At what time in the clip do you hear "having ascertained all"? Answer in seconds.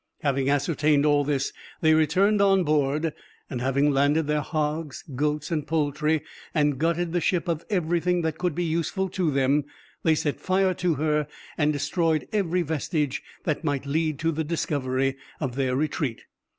0.21-1.23